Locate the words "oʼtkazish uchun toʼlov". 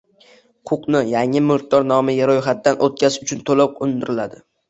2.87-3.79